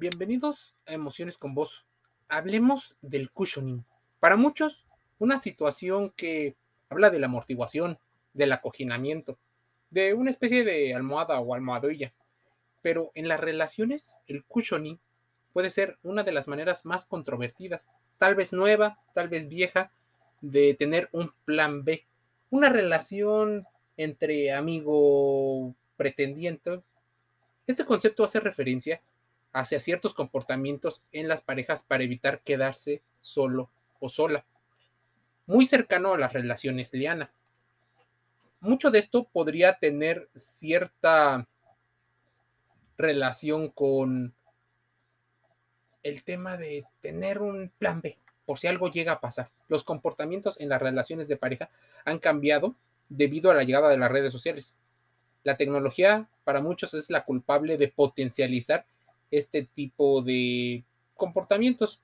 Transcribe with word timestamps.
Bienvenidos 0.00 0.76
a 0.86 0.92
Emociones 0.92 1.36
con 1.36 1.56
Vos. 1.56 1.84
Hablemos 2.28 2.94
del 3.02 3.32
cushioning. 3.32 3.84
Para 4.20 4.36
muchos, 4.36 4.86
una 5.18 5.38
situación 5.38 6.10
que 6.10 6.54
habla 6.88 7.10
del 7.10 7.24
amortiguación, 7.24 7.98
del 8.32 8.52
acoginamiento, 8.52 9.40
de 9.90 10.14
una 10.14 10.30
especie 10.30 10.62
de 10.62 10.94
almohada 10.94 11.40
o 11.40 11.52
almohadilla. 11.52 12.12
Pero 12.80 13.10
en 13.16 13.26
las 13.26 13.40
relaciones, 13.40 14.18
el 14.28 14.44
cushioning 14.44 15.00
puede 15.52 15.68
ser 15.68 15.98
una 16.04 16.22
de 16.22 16.30
las 16.30 16.46
maneras 16.46 16.84
más 16.84 17.04
controvertidas, 17.04 17.90
tal 18.18 18.36
vez 18.36 18.52
nueva, 18.52 19.00
tal 19.14 19.28
vez 19.28 19.48
vieja, 19.48 19.90
de 20.40 20.74
tener 20.74 21.08
un 21.10 21.32
plan 21.44 21.82
B. 21.82 22.06
Una 22.50 22.68
relación 22.68 23.66
entre 23.96 24.52
amigo 24.52 25.74
pretendiente. 25.96 26.82
Este 27.66 27.84
concepto 27.84 28.22
hace 28.22 28.38
referencia 28.38 29.02
hacia 29.58 29.80
ciertos 29.80 30.14
comportamientos 30.14 31.02
en 31.12 31.28
las 31.28 31.42
parejas 31.42 31.82
para 31.82 32.04
evitar 32.04 32.40
quedarse 32.40 33.02
solo 33.20 33.70
o 34.00 34.08
sola. 34.08 34.44
Muy 35.46 35.66
cercano 35.66 36.14
a 36.14 36.18
las 36.18 36.32
relaciones 36.32 36.92
liana. 36.92 37.32
Mucho 38.60 38.90
de 38.90 38.98
esto 38.98 39.24
podría 39.24 39.78
tener 39.78 40.28
cierta 40.34 41.46
relación 42.96 43.68
con 43.68 44.34
el 46.02 46.22
tema 46.22 46.56
de 46.56 46.84
tener 47.00 47.40
un 47.40 47.70
plan 47.78 48.00
B 48.00 48.18
por 48.46 48.58
si 48.58 48.66
algo 48.66 48.90
llega 48.90 49.12
a 49.12 49.20
pasar. 49.20 49.50
Los 49.68 49.84
comportamientos 49.84 50.58
en 50.60 50.70
las 50.70 50.80
relaciones 50.80 51.28
de 51.28 51.36
pareja 51.36 51.70
han 52.04 52.18
cambiado 52.18 52.74
debido 53.08 53.50
a 53.50 53.54
la 53.54 53.64
llegada 53.64 53.90
de 53.90 53.98
las 53.98 54.10
redes 54.10 54.32
sociales. 54.32 54.74
La 55.44 55.56
tecnología 55.56 56.28
para 56.44 56.60
muchos 56.60 56.94
es 56.94 57.10
la 57.10 57.24
culpable 57.24 57.76
de 57.76 57.88
potencializar 57.88 58.86
este 59.30 59.64
tipo 59.74 60.22
de 60.22 60.84
comportamientos. 61.14 62.00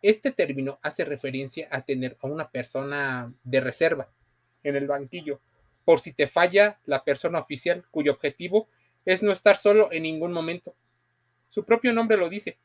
Este 0.00 0.30
término 0.32 0.78
hace 0.82 1.04
referencia 1.04 1.68
a 1.70 1.82
tener 1.82 2.16
a 2.20 2.28
una 2.28 2.50
persona 2.50 3.32
de 3.42 3.60
reserva 3.60 4.08
en 4.62 4.76
el 4.76 4.86
banquillo, 4.86 5.40
por 5.84 6.00
si 6.00 6.12
te 6.12 6.26
falla 6.26 6.78
la 6.84 7.02
persona 7.02 7.40
oficial 7.40 7.84
cuyo 7.90 8.12
objetivo 8.12 8.68
es 9.04 9.22
no 9.22 9.32
estar 9.32 9.56
solo 9.56 9.90
en 9.90 10.02
ningún 10.02 10.32
momento. 10.32 10.74
Su 11.48 11.64
propio 11.64 11.92
nombre 11.92 12.16
lo 12.16 12.28
dice, 12.28 12.58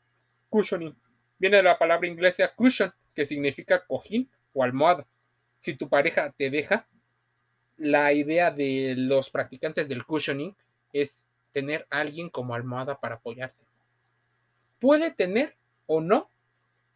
cushioning. 0.50 0.96
Viene 1.40 1.58
de 1.58 1.64
la 1.64 1.80
palabra 1.80 2.08
inglesa 2.08 2.54
cushion, 2.54 2.94
que 3.16 3.26
significa 3.26 3.86
cojín 3.86 4.30
o 4.54 4.64
almohada. 4.64 5.08
Si 5.60 5.76
tu 5.76 5.88
pareja 5.88 6.32
te 6.32 6.50
deja, 6.50 6.88
la 7.78 8.14
idea 8.14 8.52
de 8.52 8.96
los 8.98 9.30
practicantes 9.30 9.88
del 9.88 10.06
cushioning 10.06 10.56
es 10.92 11.28
tener 11.54 11.88
a 11.90 12.00
alguien 12.00 12.30
como 12.30 12.56
almohada 12.56 13.00
para 13.00 13.16
apoyarte. 13.16 13.64
Puede 14.80 15.12
tener 15.12 15.56
o 15.86 16.02
no 16.02 16.30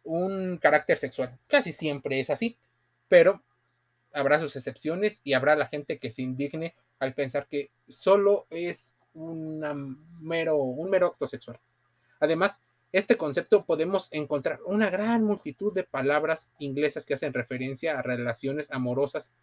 un 0.04 0.58
carácter 0.58 0.98
sexual. 0.98 1.38
Casi 1.46 1.72
siempre 1.72 2.20
es 2.20 2.30
así, 2.30 2.56
pero 3.08 3.42
habrá 4.12 4.40
sus 4.40 4.56
excepciones 4.56 5.20
y 5.24 5.34
habrá 5.34 5.56
la 5.56 5.68
gente 5.68 5.98
que 5.98 6.10
se 6.10 6.22
indigne 6.22 6.74
al 6.98 7.14
pensar 7.14 7.46
que 7.46 7.70
solo 7.88 8.46
es 8.50 8.96
mero, 9.14 10.56
un 10.56 10.90
mero 10.90 11.08
acto 11.08 11.26
sexual. 11.26 11.58
Además, 12.20 12.60
este 12.92 13.16
concepto 13.16 13.64
podemos 13.64 14.08
encontrar 14.12 14.60
una 14.64 14.88
gran 14.90 15.22
multitud 15.22 15.74
de 15.74 15.84
palabras 15.84 16.50
inglesas 16.58 17.04
que 17.04 17.14
hacen 17.14 17.34
referencia 17.34 17.98
a 17.98 18.02
relaciones 18.02 18.70
amorosas. 18.70 19.34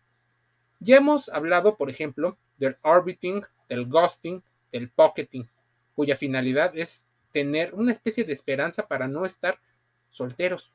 Ya 0.79 0.97
hemos 0.97 1.29
hablado, 1.29 1.77
por 1.77 1.89
ejemplo, 1.89 2.37
del 2.57 2.77
orbiting, 2.81 3.43
del 3.69 3.87
ghosting, 3.87 4.43
del 4.75 4.89
pocketing, 4.89 5.47
cuya 5.95 6.17
finalidad 6.17 6.77
es 6.77 7.03
tener 7.31 7.73
una 7.73 7.93
especie 7.93 8.25
de 8.25 8.33
esperanza 8.33 8.87
para 8.87 9.07
no 9.07 9.25
estar 9.25 9.57
solteros. 10.11 10.73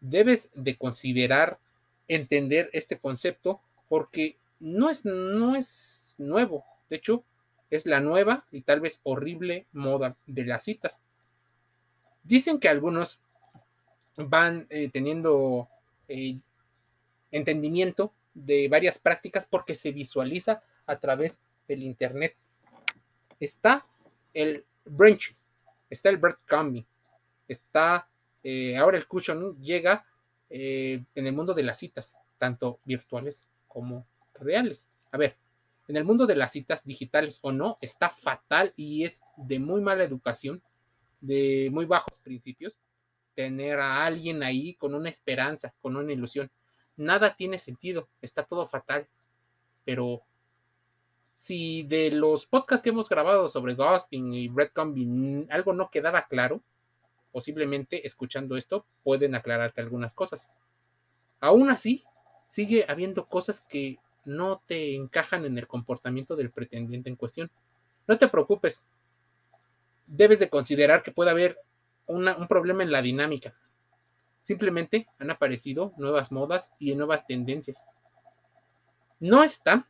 Debes 0.00 0.50
de 0.54 0.76
considerar 0.76 1.58
entender 2.06 2.68
este 2.74 2.98
concepto 2.98 3.60
porque 3.88 4.36
no 4.60 4.90
es, 4.90 5.06
no 5.06 5.56
es 5.56 6.14
nuevo. 6.18 6.64
De 6.90 6.96
hecho, 6.96 7.24
es 7.70 7.86
la 7.86 8.00
nueva 8.00 8.44
y 8.52 8.60
tal 8.60 8.80
vez 8.80 9.00
horrible 9.04 9.64
moda 9.72 10.16
de 10.26 10.44
las 10.44 10.64
citas. 10.64 11.02
Dicen 12.24 12.60
que 12.60 12.68
algunos 12.68 13.20
van 14.16 14.66
eh, 14.68 14.90
teniendo 14.92 15.68
eh, 16.08 16.36
entendimiento 17.30 18.12
de 18.34 18.68
varias 18.68 18.98
prácticas 18.98 19.46
porque 19.46 19.74
se 19.74 19.92
visualiza 19.92 20.62
a 20.84 20.98
través 20.98 21.40
del 21.68 21.82
Internet 21.82 22.36
está 23.40 23.86
el 24.34 24.64
branch, 24.84 25.36
está 25.90 26.08
el 26.08 26.16
breadcrumbing, 26.16 26.86
está 27.48 28.08
eh, 28.48 28.76
ahora 28.76 28.96
el 28.96 29.08
cushion 29.08 29.60
llega 29.60 30.06
eh, 30.50 31.02
en 31.16 31.26
el 31.26 31.32
mundo 31.32 31.52
de 31.52 31.64
las 31.64 31.80
citas, 31.80 32.20
tanto 32.38 32.78
virtuales 32.84 33.48
como 33.66 34.06
reales. 34.34 34.88
A 35.10 35.18
ver, 35.18 35.36
en 35.88 35.96
el 35.96 36.04
mundo 36.04 36.26
de 36.26 36.36
las 36.36 36.52
citas 36.52 36.84
digitales 36.84 37.40
o 37.42 37.50
no, 37.50 37.76
está 37.80 38.08
fatal 38.08 38.72
y 38.76 39.04
es 39.04 39.22
de 39.36 39.58
muy 39.58 39.80
mala 39.80 40.04
educación, 40.04 40.62
de 41.20 41.70
muy 41.72 41.86
bajos 41.86 42.18
principios, 42.18 42.78
tener 43.34 43.80
a 43.80 44.06
alguien 44.06 44.44
ahí 44.44 44.74
con 44.74 44.94
una 44.94 45.10
esperanza, 45.10 45.74
con 45.82 45.96
una 45.96 46.12
ilusión. 46.12 46.48
Nada 46.96 47.34
tiene 47.34 47.58
sentido, 47.58 48.08
está 48.22 48.44
todo 48.44 48.68
fatal, 48.68 49.08
pero 49.84 50.22
si 51.36 51.82
de 51.82 52.10
los 52.10 52.46
podcasts 52.46 52.82
que 52.82 52.88
hemos 52.88 53.08
grabado 53.08 53.48
sobre 53.50 53.74
ghosting 53.74 54.32
y 54.32 54.48
breadcrumbing 54.48 55.46
algo 55.50 55.74
no 55.74 55.90
quedaba 55.90 56.26
claro, 56.26 56.62
posiblemente 57.30 58.06
escuchando 58.06 58.56
esto 58.56 58.86
pueden 59.04 59.34
aclararte 59.34 59.82
algunas 59.82 60.14
cosas. 60.14 60.50
Aún 61.40 61.68
así, 61.68 62.04
sigue 62.48 62.86
habiendo 62.88 63.26
cosas 63.26 63.60
que 63.60 63.98
no 64.24 64.62
te 64.66 64.94
encajan 64.94 65.44
en 65.44 65.58
el 65.58 65.68
comportamiento 65.68 66.36
del 66.36 66.50
pretendiente 66.50 67.10
en 67.10 67.16
cuestión. 67.16 67.50
No 68.08 68.16
te 68.16 68.28
preocupes. 68.28 68.82
Debes 70.06 70.38
de 70.38 70.48
considerar 70.48 71.02
que 71.02 71.12
puede 71.12 71.30
haber 71.30 71.58
un 72.06 72.46
problema 72.48 72.82
en 72.82 72.92
la 72.92 73.02
dinámica. 73.02 73.54
Simplemente 74.40 75.06
han 75.18 75.30
aparecido 75.30 75.92
nuevas 75.98 76.32
modas 76.32 76.72
y 76.78 76.94
nuevas 76.94 77.26
tendencias. 77.26 77.86
No 79.20 79.42
está 79.42 79.86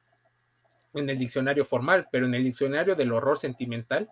en 0.97 1.11
el 1.11 1.19
diccionario 1.19 1.65
formal, 1.65 2.09
pero 2.11 2.27
en 2.27 2.35
el 2.35 2.45
diccionario 2.45 2.95
del 2.95 3.13
horror 3.13 3.39
sentimental 3.39 4.11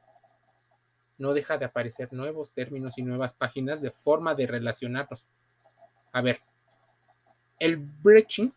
no 1.18 1.32
deja 1.32 1.58
de 1.58 1.64
aparecer 1.64 2.12
nuevos 2.12 2.52
términos 2.52 2.98
y 2.98 3.02
nuevas 3.02 3.32
páginas 3.34 3.80
de 3.80 3.90
forma 3.90 4.34
de 4.34 4.46
relacionarnos. 4.46 5.26
A 6.12 6.20
ver, 6.20 6.40
el 7.58 7.76
breaching 7.76 8.50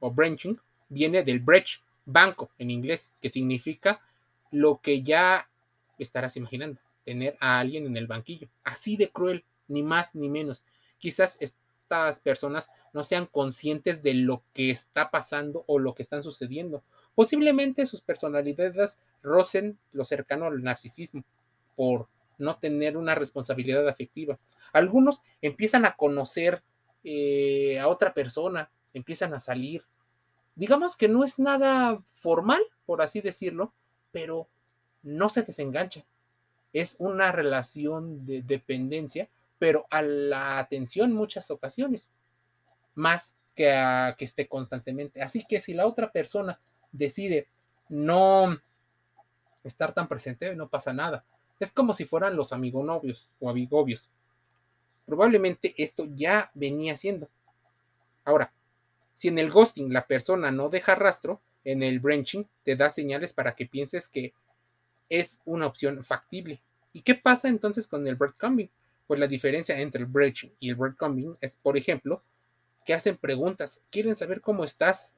o 0.00 0.10
branching 0.10 0.60
viene 0.88 1.22
del 1.22 1.40
breach, 1.40 1.82
banco 2.04 2.50
en 2.58 2.70
inglés, 2.70 3.12
que 3.20 3.30
significa 3.30 4.00
lo 4.50 4.80
que 4.80 5.02
ya 5.02 5.48
estarás 5.98 6.36
imaginando, 6.36 6.80
tener 7.04 7.36
a 7.40 7.58
alguien 7.58 7.86
en 7.86 7.96
el 7.96 8.06
banquillo. 8.06 8.48
Así 8.64 8.96
de 8.96 9.10
cruel, 9.10 9.44
ni 9.66 9.82
más 9.82 10.14
ni 10.14 10.28
menos. 10.28 10.64
Quizás 10.98 11.36
estas 11.40 12.20
personas 12.20 12.70
no 12.92 13.02
sean 13.02 13.26
conscientes 13.26 14.02
de 14.02 14.14
lo 14.14 14.42
que 14.52 14.70
está 14.70 15.10
pasando 15.10 15.64
o 15.66 15.78
lo 15.78 15.94
que 15.94 16.02
están 16.02 16.22
sucediendo 16.22 16.82
Posiblemente 17.18 17.84
sus 17.84 18.00
personalidades 18.00 19.00
rocen 19.24 19.76
lo 19.90 20.04
cercano 20.04 20.46
al 20.46 20.62
narcisismo 20.62 21.24
por 21.74 22.06
no 22.38 22.58
tener 22.58 22.96
una 22.96 23.16
responsabilidad 23.16 23.88
afectiva. 23.88 24.38
Algunos 24.72 25.20
empiezan 25.42 25.84
a 25.84 25.96
conocer 25.96 26.62
eh, 27.02 27.80
a 27.80 27.88
otra 27.88 28.14
persona, 28.14 28.70
empiezan 28.94 29.34
a 29.34 29.40
salir. 29.40 29.82
Digamos 30.54 30.96
que 30.96 31.08
no 31.08 31.24
es 31.24 31.40
nada 31.40 32.00
formal, 32.12 32.62
por 32.86 33.02
así 33.02 33.20
decirlo, 33.20 33.72
pero 34.12 34.46
no 35.02 35.28
se 35.28 35.42
desengancha. 35.42 36.04
Es 36.72 36.94
una 37.00 37.32
relación 37.32 38.26
de 38.26 38.42
dependencia, 38.42 39.28
pero 39.58 39.86
a 39.90 40.02
la 40.02 40.60
atención 40.60 41.12
muchas 41.12 41.50
ocasiones, 41.50 42.12
más 42.94 43.34
que 43.56 43.72
a 43.72 44.14
que 44.16 44.24
esté 44.24 44.46
constantemente. 44.46 45.20
Así 45.20 45.44
que 45.48 45.58
si 45.58 45.74
la 45.74 45.84
otra 45.84 46.12
persona 46.12 46.60
decide 46.92 47.48
no 47.88 48.60
estar 49.64 49.92
tan 49.92 50.08
presente, 50.08 50.54
no 50.54 50.68
pasa 50.68 50.92
nada. 50.92 51.24
Es 51.60 51.72
como 51.72 51.92
si 51.92 52.04
fueran 52.04 52.36
los 52.36 52.52
amigonovios 52.52 53.30
o 53.40 53.50
amigobios. 53.50 54.10
Probablemente 55.06 55.74
esto 55.76 56.06
ya 56.14 56.50
venía 56.54 56.96
siendo. 56.96 57.28
Ahora, 58.24 58.52
si 59.14 59.28
en 59.28 59.38
el 59.38 59.50
ghosting 59.50 59.92
la 59.92 60.06
persona 60.06 60.50
no 60.50 60.68
deja 60.68 60.94
rastro, 60.94 61.40
en 61.64 61.82
el 61.82 61.98
branching 61.98 62.46
te 62.62 62.76
da 62.76 62.88
señales 62.88 63.32
para 63.32 63.54
que 63.54 63.66
pienses 63.66 64.08
que 64.08 64.32
es 65.08 65.40
una 65.44 65.66
opción 65.66 66.02
factible. 66.02 66.60
¿Y 66.92 67.02
qué 67.02 67.14
pasa 67.14 67.48
entonces 67.48 67.86
con 67.86 68.06
el 68.06 68.16
breadcrumbing? 68.16 68.70
Pues 69.06 69.18
la 69.18 69.26
diferencia 69.26 69.78
entre 69.80 70.02
el 70.02 70.06
branching 70.06 70.52
y 70.60 70.68
el 70.70 70.76
breadcrumbing 70.76 71.36
es, 71.40 71.56
por 71.56 71.76
ejemplo, 71.76 72.22
que 72.84 72.94
hacen 72.94 73.16
preguntas, 73.16 73.82
quieren 73.90 74.14
saber 74.14 74.40
cómo 74.40 74.64
estás, 74.64 75.14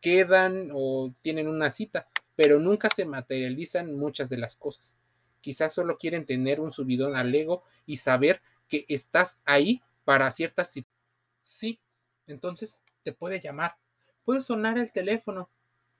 quedan 0.00 0.70
o 0.72 1.12
tienen 1.22 1.48
una 1.48 1.72
cita, 1.72 2.08
pero 2.36 2.58
nunca 2.58 2.88
se 2.90 3.04
materializan 3.04 3.96
muchas 3.96 4.28
de 4.28 4.38
las 4.38 4.56
cosas. 4.56 4.98
quizás 5.40 5.72
solo 5.72 5.96
quieren 5.96 6.26
tener 6.26 6.60
un 6.60 6.70
subidón 6.70 7.16
al 7.16 7.34
ego 7.34 7.62
y 7.86 7.96
saber 7.96 8.42
que 8.68 8.84
estás 8.88 9.40
ahí 9.44 9.82
para 10.04 10.30
ciertas 10.30 10.68
situaciones. 10.68 11.00
Sí, 11.42 11.80
entonces 12.26 12.80
te 13.02 13.12
puede 13.12 13.40
llamar, 13.40 13.76
puede 14.24 14.42
sonar 14.42 14.78
el 14.78 14.92
teléfono, 14.92 15.48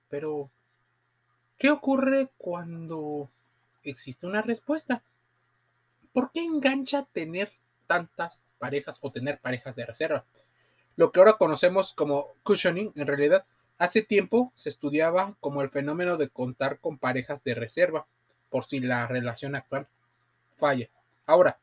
pero 0.08 0.50
¿qué 1.58 1.70
ocurre 1.70 2.29
cuando 2.37 3.31
existe 3.82 4.26
una 4.26 4.43
respuesta? 4.43 5.02
¿Por 6.12 6.31
qué 6.32 6.44
engancha 6.44 7.06
tener 7.12 7.52
tantas 7.87 8.44
parejas 8.58 8.99
o 9.00 9.11
tener 9.11 9.41
parejas 9.41 9.76
de 9.76 9.87
reserva? 9.87 10.25
Lo 10.97 11.11
que 11.11 11.20
ahora 11.20 11.38
conocemos 11.38 11.94
como 11.94 12.35
cushioning, 12.43 12.93
en 12.94 13.06
realidad, 13.06 13.47
hace 13.80 14.02
tiempo 14.02 14.52
se 14.56 14.68
estudiaba 14.68 15.36
como 15.40 15.62
el 15.62 15.70
fenómeno 15.70 16.18
de 16.18 16.28
contar 16.28 16.80
con 16.80 16.98
parejas 16.98 17.42
de 17.42 17.54
reserva 17.54 18.06
por 18.50 18.64
si 18.64 18.78
la 18.78 19.06
relación 19.06 19.56
actual 19.56 19.88
falla. 20.58 20.90
Ahora, 21.24 21.58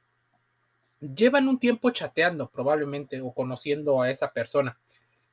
llevan 0.99 1.47
un 1.47 1.59
tiempo 1.59 1.91
chateando 1.91 2.49
probablemente 2.49 3.21
o 3.21 3.31
conociendo 3.33 4.01
a 4.01 4.09
esa 4.09 4.33
persona. 4.33 4.79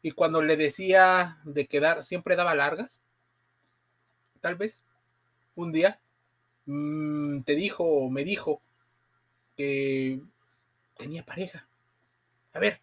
Y 0.03 0.11
cuando 0.11 0.43
le 0.43 0.59
decía 0.59 1.39
de 1.45 1.67
quedar, 1.67 2.03
siempre 2.03 2.37
daba 2.37 2.55
largas. 2.55 3.03
Tal 4.43 4.57
vez 4.57 4.85
un 5.55 5.73
día 5.73 5.99
mm, 6.67 7.45
te 7.45 7.55
dijo 7.55 7.83
o 7.83 8.11
me 8.11 8.25
dijo 8.25 8.61
que 9.57 10.21
tenía 10.99 11.25
pareja. 11.25 11.67
A 12.53 12.59
ver, 12.59 12.83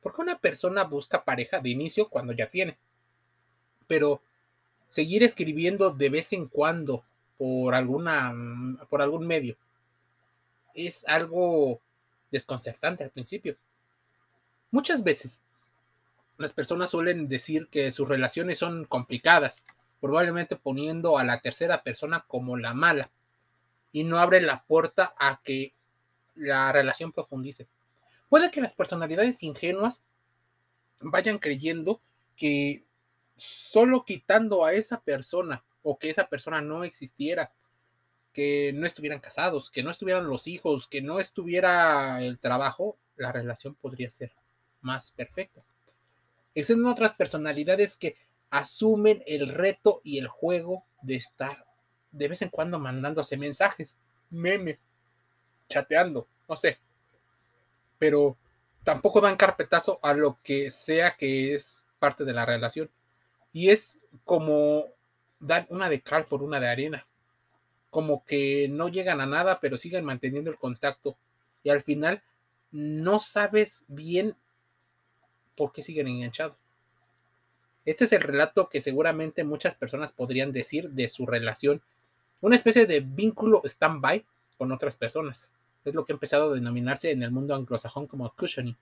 ¿por 0.00 0.14
qué 0.14 0.22
una 0.22 0.38
persona 0.38 0.84
busca 0.84 1.24
pareja 1.24 1.60
de 1.60 1.68
inicio 1.68 2.08
cuando 2.08 2.32
ya 2.32 2.48
tiene? 2.48 2.78
Pero 3.94 4.20
seguir 4.88 5.22
escribiendo 5.22 5.90
de 5.90 6.08
vez 6.08 6.32
en 6.32 6.48
cuando 6.48 7.04
por 7.38 7.76
alguna 7.76 8.34
por 8.90 9.00
algún 9.00 9.24
medio 9.24 9.56
es 10.74 11.04
algo 11.06 11.80
desconcertante 12.32 13.04
al 13.04 13.10
principio. 13.10 13.56
Muchas 14.72 15.04
veces 15.04 15.40
las 16.38 16.52
personas 16.52 16.90
suelen 16.90 17.28
decir 17.28 17.68
que 17.68 17.92
sus 17.92 18.08
relaciones 18.08 18.58
son 18.58 18.84
complicadas, 18.84 19.62
probablemente 20.00 20.56
poniendo 20.56 21.16
a 21.16 21.22
la 21.22 21.38
tercera 21.40 21.84
persona 21.84 22.24
como 22.26 22.56
la 22.56 22.74
mala 22.74 23.12
y 23.92 24.02
no 24.02 24.18
abre 24.18 24.40
la 24.40 24.64
puerta 24.64 25.14
a 25.20 25.40
que 25.44 25.72
la 26.34 26.72
relación 26.72 27.12
profundice. 27.12 27.68
Puede 28.28 28.50
que 28.50 28.60
las 28.60 28.74
personalidades 28.74 29.44
ingenuas 29.44 30.02
vayan 30.98 31.38
creyendo 31.38 32.00
que 32.36 32.82
solo 33.36 34.04
quitando 34.04 34.64
a 34.64 34.72
esa 34.72 35.00
persona 35.00 35.64
o 35.82 35.98
que 35.98 36.10
esa 36.10 36.28
persona 36.28 36.60
no 36.60 36.84
existiera, 36.84 37.52
que 38.32 38.72
no 38.74 38.86
estuvieran 38.86 39.20
casados, 39.20 39.70
que 39.70 39.82
no 39.82 39.90
estuvieran 39.90 40.26
los 40.26 40.46
hijos, 40.46 40.88
que 40.88 41.02
no 41.02 41.20
estuviera 41.20 42.22
el 42.22 42.38
trabajo, 42.38 42.96
la 43.16 43.32
relación 43.32 43.74
podría 43.74 44.10
ser 44.10 44.32
más 44.80 45.10
perfecta. 45.12 45.62
Existen 46.54 46.86
otras 46.86 47.14
personalidades 47.14 47.96
que 47.96 48.16
asumen 48.50 49.22
el 49.26 49.48
reto 49.48 50.00
y 50.04 50.18
el 50.18 50.28
juego 50.28 50.84
de 51.02 51.16
estar 51.16 51.64
de 52.14 52.28
vez 52.28 52.42
en 52.42 52.48
cuando 52.48 52.78
mandándose 52.78 53.36
mensajes, 53.36 53.98
memes, 54.30 54.82
chateando, 55.68 56.28
no 56.48 56.56
sé. 56.56 56.78
Pero 57.98 58.36
tampoco 58.84 59.20
dan 59.20 59.36
carpetazo 59.36 59.98
a 60.02 60.14
lo 60.14 60.38
que 60.42 60.70
sea 60.70 61.16
que 61.16 61.54
es 61.54 61.84
parte 61.98 62.24
de 62.24 62.32
la 62.32 62.46
relación. 62.46 62.88
Y 63.54 63.70
es 63.70 64.00
como 64.24 64.84
dar 65.40 65.66
una 65.70 65.88
de 65.88 66.02
cal 66.02 66.26
por 66.26 66.42
una 66.42 66.60
de 66.60 66.68
arena. 66.68 67.06
Como 67.88 68.24
que 68.26 68.68
no 68.68 68.88
llegan 68.88 69.22
a 69.22 69.26
nada, 69.26 69.60
pero 69.60 69.78
siguen 69.78 70.04
manteniendo 70.04 70.50
el 70.50 70.58
contacto. 70.58 71.16
Y 71.62 71.70
al 71.70 71.80
final 71.80 72.22
no 72.72 73.20
sabes 73.20 73.84
bien 73.86 74.36
por 75.56 75.72
qué 75.72 75.84
siguen 75.84 76.08
enganchados. 76.08 76.56
Este 77.84 78.04
es 78.04 78.12
el 78.12 78.22
relato 78.22 78.68
que 78.68 78.80
seguramente 78.80 79.44
muchas 79.44 79.76
personas 79.76 80.12
podrían 80.12 80.52
decir 80.52 80.90
de 80.90 81.08
su 81.08 81.24
relación. 81.24 81.80
Una 82.40 82.56
especie 82.56 82.86
de 82.86 83.00
vínculo 83.00 83.62
stand-by 83.64 84.24
con 84.58 84.72
otras 84.72 84.96
personas. 84.96 85.52
Es 85.84 85.94
lo 85.94 86.04
que 86.04 86.12
ha 86.12 86.16
empezado 86.16 86.50
a 86.50 86.54
denominarse 86.54 87.12
en 87.12 87.22
el 87.22 87.30
mundo 87.30 87.54
anglosajón 87.54 88.08
como 88.08 88.28
cushioning. 88.34 88.76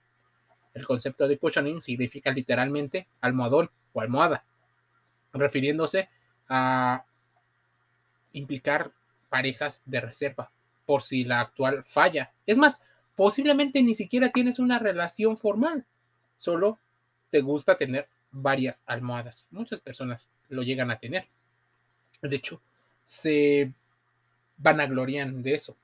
El 0.73 0.87
concepto 0.87 1.27
de 1.27 1.37
cushioning 1.37 1.81
significa 1.81 2.31
literalmente 2.31 3.07
almohadón 3.21 3.69
o 3.93 4.01
almohada, 4.01 4.43
refiriéndose 5.33 6.09
a 6.47 7.05
implicar 8.33 8.91
parejas 9.29 9.81
de 9.85 10.01
reserva 10.01 10.51
por 10.85 11.01
si 11.01 11.23
la 11.23 11.41
actual 11.41 11.83
falla. 11.83 12.31
Es 12.45 12.57
más, 12.57 12.81
posiblemente 13.15 13.81
ni 13.81 13.95
siquiera 13.95 14.29
tienes 14.29 14.59
una 14.59 14.79
relación 14.79 15.37
formal, 15.37 15.85
solo 16.37 16.79
te 17.29 17.41
gusta 17.41 17.77
tener 17.77 18.07
varias 18.31 18.83
almohadas. 18.85 19.47
Muchas 19.51 19.79
personas 19.79 20.29
lo 20.49 20.63
llegan 20.63 20.91
a 20.91 20.99
tener. 20.99 21.27
De 22.21 22.35
hecho, 22.35 22.61
se 23.05 23.73
vanaglorian 24.57 25.41
de 25.41 25.55
eso. 25.55 25.75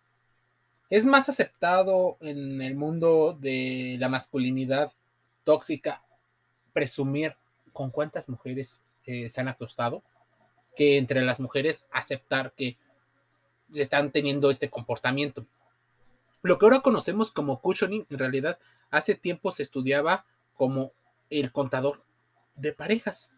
Es 0.90 1.06
más 1.06 1.30
aceptado 1.30 2.18
en 2.22 2.62
el 2.62 2.76
mundo 2.76 3.38
de 3.40 3.98
la 4.00 4.10
masculinidad 4.10 4.92
tóxica 5.44 6.04
presumir 6.74 7.36
con 7.74 7.92
cuántas 7.92 8.30
mujeres 8.30 8.82
eh, 9.10 9.28
se 9.32 9.42
han 9.42 9.48
acostado 9.48 10.04
que 10.76 11.00
entre 11.00 11.24
las 11.24 11.40
mujeres 11.40 11.88
aceptar 11.92 12.54
que 12.54 12.78
están 13.74 14.12
teniendo 14.12 14.52
este 14.52 14.70
comportamiento. 14.70 15.48
Lo 16.44 16.60
que 16.60 16.68
ahora 16.68 16.82
conocemos 16.82 17.32
como 17.32 17.60
cushioning, 17.60 18.06
en 18.08 18.20
realidad 18.20 18.60
hace 18.92 19.16
tiempo 19.16 19.52
se 19.52 19.64
estudiaba 19.64 20.26
como 20.56 20.92
el 21.32 21.52
contador 21.52 22.04
de 22.56 22.72
parejas. 22.72 23.34